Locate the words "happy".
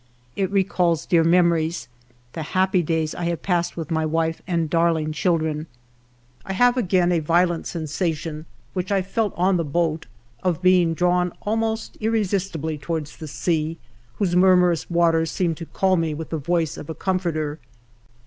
2.57-2.81